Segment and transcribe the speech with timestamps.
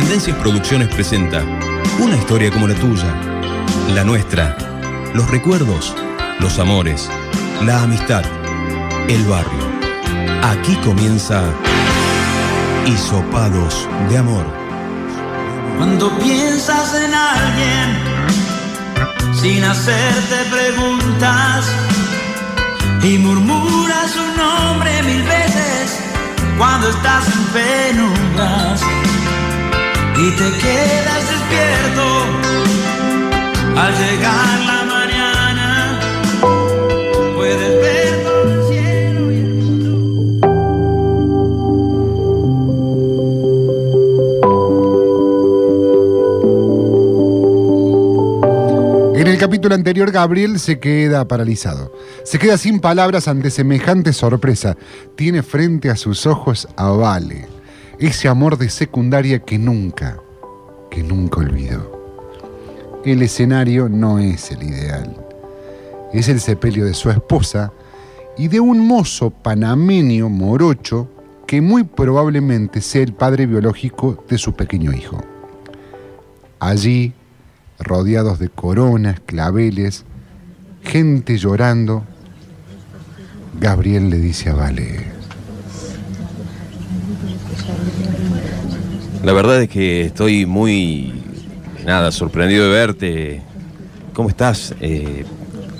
[0.00, 1.44] Tendencias Producciones presenta
[1.98, 3.14] una historia como la tuya,
[3.94, 4.56] la nuestra,
[5.12, 5.94] los recuerdos,
[6.38, 7.10] los amores,
[7.66, 8.24] la amistad,
[9.08, 9.60] el barrio.
[10.42, 11.44] Aquí comienza
[12.86, 14.46] Hisopados de Amor.
[15.76, 17.98] Cuando piensas en alguien
[19.34, 21.66] sin hacerte preguntas
[23.02, 26.00] y murmuras su nombre mil veces
[26.56, 28.82] cuando estás en penumbras
[30.22, 32.04] y te quedas despierto
[33.74, 35.98] al llegar la mañana
[37.34, 39.90] puedes ver todo el cielo y el mundo
[49.14, 51.92] En el capítulo anterior, Gabriel se queda paralizado.
[52.24, 54.76] Se queda sin palabras ante semejante sorpresa.
[55.16, 57.48] Tiene frente a sus ojos a Vale,
[58.00, 60.18] ese amor de secundaria que nunca,
[60.90, 62.00] que nunca olvidó.
[63.04, 65.14] El escenario no es el ideal.
[66.12, 67.72] Es el sepelio de su esposa
[68.38, 71.08] y de un mozo panameño morocho
[71.46, 75.18] que muy probablemente sea el padre biológico de su pequeño hijo.
[76.58, 77.12] Allí,
[77.78, 80.04] rodeados de coronas, claveles,
[80.82, 82.04] gente llorando,
[83.60, 85.19] Gabriel le dice a Vale,
[89.22, 91.12] La verdad es que estoy muy,
[91.84, 93.42] nada, sorprendido de verte.
[94.14, 94.74] ¿Cómo estás?
[94.80, 95.24] Eh,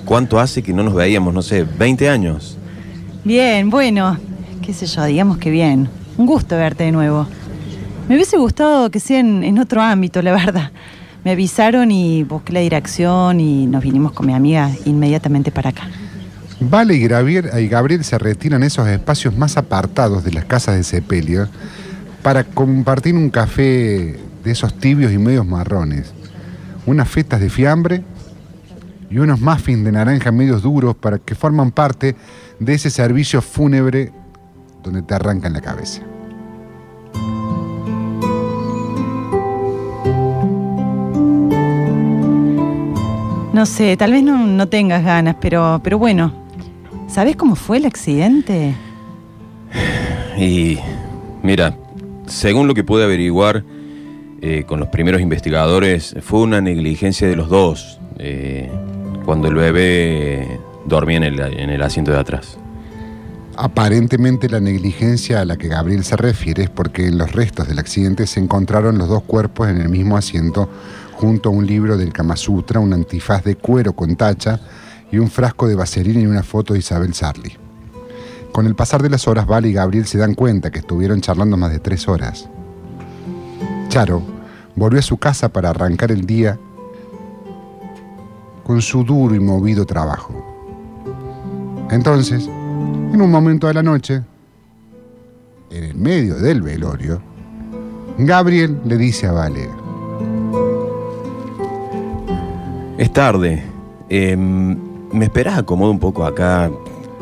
[0.05, 1.33] ¿Cuánto hace que no nos veíamos?
[1.33, 2.58] No sé, 20 años.
[3.25, 4.19] Bien, bueno,
[4.62, 5.89] qué sé yo, digamos que bien.
[6.19, 7.27] Un gusto verte de nuevo.
[8.08, 10.70] Me hubiese gustado que sea en, en otro ámbito, la verdad.
[11.24, 15.89] Me avisaron y busqué la dirección y nos vinimos con mi amiga inmediatamente para acá.
[16.61, 20.77] Vale y Gabriel, y Gabriel se retiran a esos espacios más apartados de las casas
[20.77, 21.48] de sepelio
[22.22, 26.12] para compartir un café de esos tibios y medios marrones,
[26.84, 28.05] unas fetas de fiambre
[29.11, 32.14] y unos muffins de naranja medios duros para que forman parte
[32.58, 34.12] de ese servicio fúnebre
[34.83, 36.02] donde te arrancan la cabeza.
[43.55, 46.39] No sé, tal vez no, no tengas ganas, pero, pero bueno.
[47.11, 48.77] ¿Sabes cómo fue el accidente?
[50.39, 50.79] Y
[51.43, 51.77] mira,
[52.27, 53.65] según lo que pude averiguar
[54.41, 58.71] eh, con los primeros investigadores, fue una negligencia de los dos eh,
[59.25, 62.59] cuando el bebé dormía en el, en el asiento de atrás.
[63.57, 67.81] Aparentemente la negligencia a la que Gabriel se refiere es porque en los restos del
[67.81, 70.71] accidente se encontraron los dos cuerpos en el mismo asiento
[71.15, 74.61] junto a un libro del Kama Sutra, un antifaz de cuero con tacha
[75.13, 77.57] y un frasco de vaselina y una foto de Isabel Sarli.
[78.53, 81.57] Con el pasar de las horas, Vale y Gabriel se dan cuenta que estuvieron charlando
[81.57, 82.48] más de tres horas.
[83.89, 84.23] Charo
[84.77, 86.59] volvió a su casa para arrancar el día
[88.65, 90.35] con su duro y movido trabajo.
[91.91, 94.23] Entonces, en un momento de la noche,
[95.71, 97.21] en el medio del velorio,
[98.19, 99.69] Gabriel le dice a Vale,
[102.98, 103.63] Es tarde.
[104.11, 104.37] Eh,
[105.13, 106.71] ¿Me esperás acomodo un poco acá?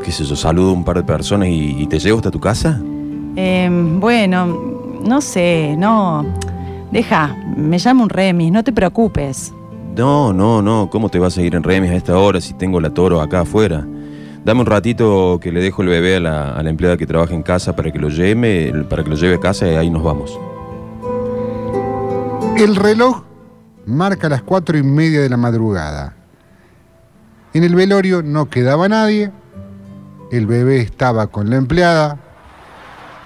[0.05, 0.37] ¿Qué sé yo?
[0.37, 2.81] Saludo a un par de personas y, y te llevo hasta tu casa.
[3.37, 4.47] Em, bueno,
[5.03, 6.25] no sé, no.
[6.91, 9.53] Deja, me llamo un remis, no te preocupes.
[9.97, 10.89] No, no, no.
[10.91, 13.41] ¿Cómo te vas a ir en remis a esta hora si tengo la toro acá
[13.41, 13.87] afuera?
[14.45, 17.35] Dame un ratito que le dejo el bebé a la, a la empleada que trabaja
[17.35, 20.03] en casa para que lo lleve, para que lo lleve a casa y ahí nos
[20.03, 20.39] vamos.
[22.57, 23.23] El reloj
[23.87, 26.18] marca las cuatro y media de la madrugada.
[27.55, 29.33] En el velorio no quedaba nadie.
[30.31, 32.19] El bebé estaba con la empleada.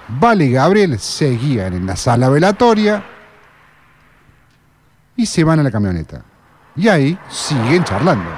[0.09, 3.03] Vale y Gabriel seguían en la sala velatoria.
[5.16, 6.22] Y se van a la camioneta.
[6.77, 8.31] Y ahí siguen charlando.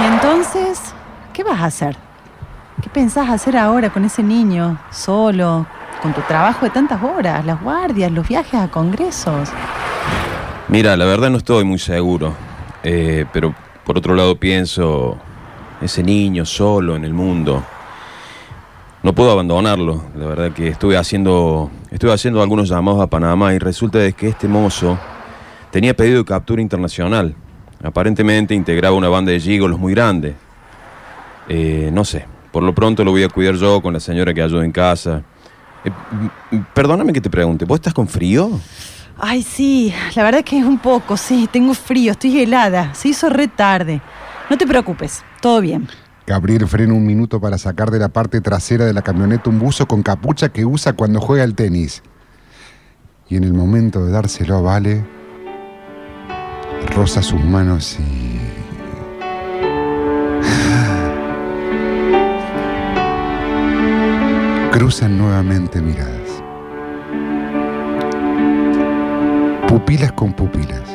[0.00, 0.80] Y entonces,
[1.32, 1.96] ¿qué vas a hacer?
[2.82, 5.66] ¿Qué pensás hacer ahora con ese niño, solo,
[6.02, 9.50] con tu trabajo de tantas horas, las guardias, los viajes a congresos?
[10.68, 12.34] Mira, la verdad no estoy muy seguro.
[12.82, 13.54] Eh, pero
[13.84, 15.18] por otro lado pienso,
[15.80, 17.62] ese niño solo en el mundo.
[19.02, 20.02] No puedo abandonarlo.
[20.16, 24.46] La verdad que estuve haciendo, estuve haciendo algunos llamados a Panamá y resulta que este
[24.46, 24.98] mozo
[25.70, 27.34] tenía pedido de captura internacional.
[27.82, 30.34] Aparentemente integraba una banda de gigolos muy grande.
[31.48, 34.42] Eh, no sé, por lo pronto lo voy a cuidar yo con la señora que
[34.42, 35.22] ayuda en casa.
[35.84, 38.60] Eh, perdóname que te pregunte, ¿vos estás con frío?
[39.18, 43.28] Ay, sí, la verdad que es un poco, sí, tengo frío, estoy helada, se hizo
[43.28, 44.00] re tarde.
[44.48, 45.88] No te preocupes, todo bien.
[46.26, 49.86] Gabriel frena un minuto para sacar de la parte trasera de la camioneta un buzo
[49.86, 52.02] con capucha que usa cuando juega al tenis.
[53.28, 55.04] Y en el momento de dárselo a Vale,
[56.94, 58.29] roza sus manos y...
[64.72, 66.44] Cruzan nuevamente miradas.
[69.66, 70.88] Pupilas con pupilas.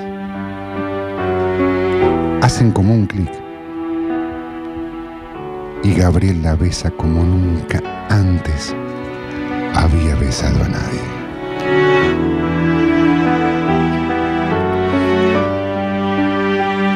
[2.41, 3.29] Hacen como un clic.
[5.83, 8.73] Y Gabriel la besa como nunca antes
[9.73, 11.01] había besado a nadie.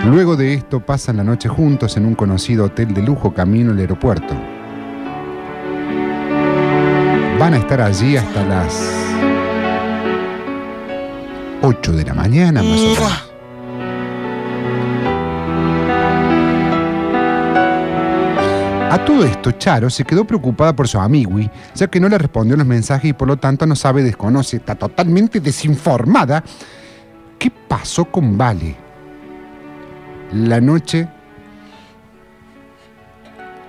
[0.09, 3.79] Luego de esto pasan la noche juntos en un conocido hotel de lujo camino al
[3.79, 4.58] aeropuerto.
[7.39, 8.91] Van a estar allí hasta las
[11.61, 13.29] 8 de la mañana más o menos.
[18.91, 22.57] A todo esto, Charo se quedó preocupada por su amigui, ya que no le respondió
[22.57, 26.43] los mensajes y por lo tanto no sabe, desconoce, está totalmente desinformada.
[27.37, 28.75] ¿Qué pasó con Vale?
[30.33, 31.07] La noche.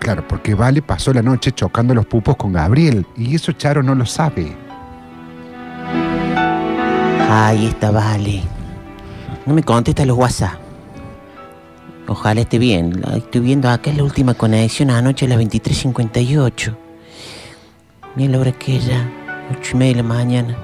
[0.01, 3.95] Claro, porque Vale pasó la noche chocando los pupos con Gabriel, y eso Charo no
[3.95, 4.57] lo sabe.
[7.31, 8.43] Ahí está, vale.
[9.47, 10.55] No me contesta los WhatsApp.
[12.09, 13.03] Ojalá esté bien.
[13.15, 16.77] Estoy viendo acá en la última conexión anoche a las 23.58.
[18.17, 19.09] Mira la hora que es ya.
[19.51, 20.57] 8 y media de la mañana.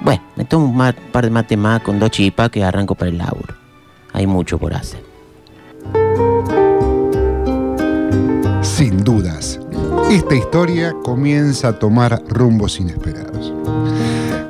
[0.00, 3.18] Bueno, me tomo un par de mate más con dos chipas que arranco para el
[3.18, 3.54] laburo.
[4.12, 5.07] Hay mucho por hacer.
[10.10, 13.52] Esta historia comienza a tomar rumbos inesperados.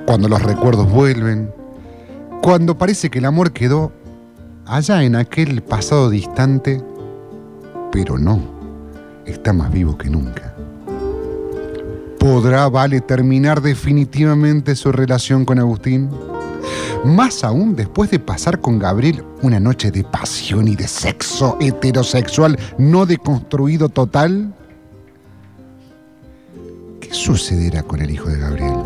[0.06, 1.52] Cuando los recuerdos vuelven,
[2.42, 3.92] cuando parece que el amor quedó
[4.66, 6.82] allá en aquel pasado distante,
[7.90, 8.40] pero no,
[9.26, 10.54] está más vivo que nunca.
[12.18, 16.10] ¿Podrá Vale terminar definitivamente su relación con Agustín?
[17.04, 22.58] Más aún después de pasar con Gabriel una noche de pasión y de sexo heterosexual
[22.76, 24.52] no deconstruido total.
[27.08, 28.76] ¿Qué sucederá con el hijo de Gabriel?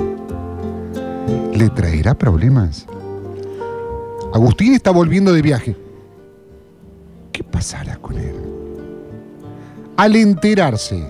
[1.54, 2.86] ¿Le traerá problemas?
[4.32, 5.76] Agustín está volviendo de viaje.
[7.32, 8.36] ¿Qué pasará con él?
[9.96, 11.04] Al enterarse,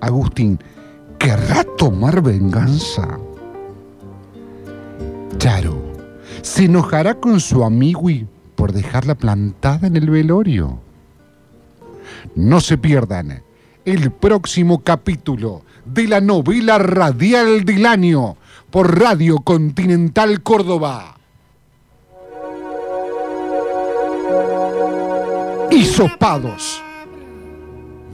[0.00, 0.58] Agustín,
[1.18, 3.18] ¿querrá tomar venganza?
[5.38, 5.82] Charo,
[6.42, 10.78] ¿se enojará con su amigui por dejarla plantada en el velorio?
[12.34, 13.47] No se pierdan
[13.88, 18.36] el próximo capítulo de la novela radial del año
[18.70, 21.16] por Radio Continental Córdoba.
[25.70, 26.82] Hisopados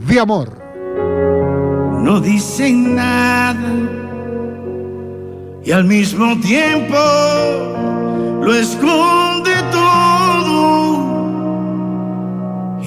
[0.07, 0.63] de amor.
[2.01, 3.73] no dicen nada
[5.65, 6.95] y al mismo tiempo
[8.41, 11.03] lo esconde todo,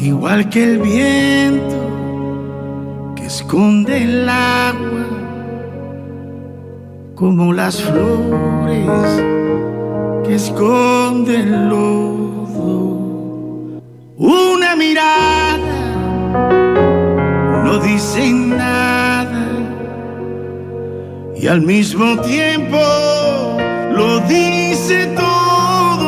[0.01, 1.78] igual que el viento
[3.29, 5.07] esconde el agua,
[7.15, 9.11] como las flores
[10.25, 12.79] que esconden el lodo.
[14.17, 15.77] Una mirada
[17.65, 19.47] no dicen nada
[21.37, 22.81] y al mismo tiempo
[23.93, 26.07] lo dice todo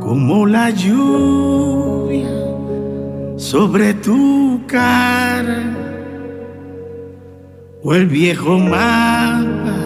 [0.00, 2.42] como la lluvia
[3.42, 5.64] sobre tu cara
[7.82, 9.80] o el viejo mapa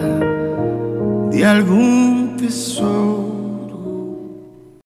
[1.31, 3.36] de algún tesoro